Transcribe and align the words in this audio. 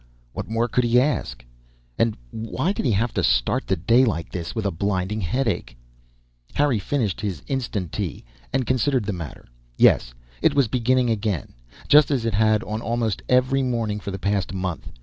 What 0.33 0.49
more 0.49 0.67
could 0.67 0.83
he 0.83 0.99
ask? 0.99 1.45
And 1.95 2.17
why 2.31 2.73
did 2.73 2.87
he 2.87 2.91
have 2.93 3.13
to 3.13 3.23
start 3.23 3.67
the 3.67 3.75
day 3.75 4.03
like 4.03 4.31
this, 4.31 4.55
with 4.55 4.65
a 4.65 4.71
blinding 4.71 5.21
headache? 5.21 5.77
Harry 6.55 6.79
finished 6.79 7.21
his 7.21 7.41
Instantea 7.41 8.23
and 8.51 8.65
considered 8.65 9.05
the 9.05 9.13
matter. 9.13 9.45
Yes, 9.77 10.15
it 10.41 10.55
was 10.55 10.67
beginning 10.67 11.11
again, 11.11 11.53
just 11.87 12.09
as 12.09 12.25
it 12.25 12.33
had 12.33 12.63
on 12.63 12.81
almost 12.81 13.21
every 13.29 13.61
morning 13.61 13.99
for 13.99 14.09
the 14.09 14.17
past 14.17 14.53
month. 14.55 14.89